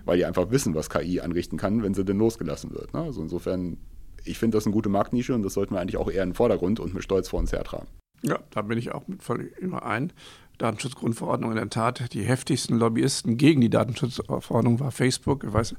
[0.05, 2.95] weil die einfach wissen, was KI anrichten kann, wenn sie denn losgelassen wird.
[2.95, 3.03] Ne?
[3.03, 3.79] Also insofern,
[4.25, 6.81] ich finde das eine gute Marktnische und das sollten wir eigentlich auch eher den Vordergrund
[6.81, 7.89] und mit Stolz vor uns hertragen.
[8.23, 10.13] Ja, da bin ich auch mit völlig immer ein.
[10.61, 15.45] Datenschutzgrundverordnung in der Tat die heftigsten Lobbyisten gegen die Datenschutzverordnung war Facebook.
[15.45, 15.75] Ich weiß,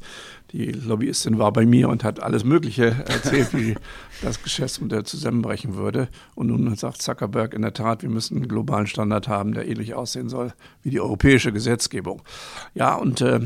[0.52, 3.76] die Lobbyistin war bei mir und hat alles Mögliche erzählt, wie
[4.22, 6.10] das Geschäftsmodell zusammenbrechen würde.
[6.34, 9.94] Und nun sagt Zuckerberg in der Tat, wir müssen einen globalen Standard haben, der ähnlich
[9.94, 12.24] aussehen soll wie die europäische Gesetzgebung.
[12.74, 13.41] Ja, und äh,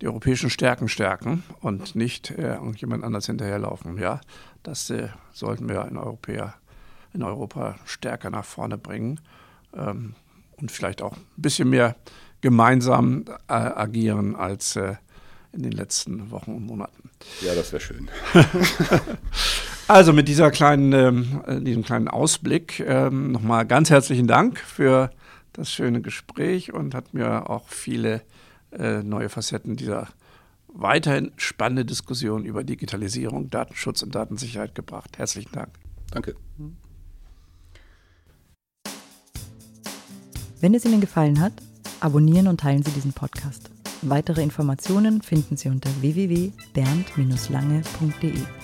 [0.00, 3.98] die europäischen Stärken stärken und nicht äh, irgendjemand anders hinterherlaufen.
[3.98, 4.22] Ja,
[4.62, 6.54] das äh, sollten wir in, Europäer,
[7.12, 9.20] in Europa stärker nach vorne bringen.
[9.74, 10.14] Ähm,
[10.60, 11.96] und vielleicht auch ein bisschen mehr
[12.40, 14.94] gemeinsam äh, agieren als äh,
[15.52, 17.10] in den letzten Wochen und Monaten.
[17.42, 18.08] Ja, das wäre schön.
[19.88, 25.10] also mit dieser kleinen, ähm, äh, diesem kleinen Ausblick ähm, nochmal ganz herzlichen Dank für
[25.52, 28.22] das schöne Gespräch und hat mir auch viele
[28.72, 30.08] äh, neue Facetten dieser
[30.72, 35.18] weiterhin spannende Diskussion über Digitalisierung, Datenschutz und Datensicherheit gebracht.
[35.18, 35.70] Herzlichen Dank.
[36.12, 36.36] Danke.
[40.60, 41.54] Wenn es Ihnen gefallen hat,
[42.00, 43.70] abonnieren und teilen Sie diesen Podcast.
[44.02, 48.59] Weitere Informationen finden Sie unter www.bernd-lange.de.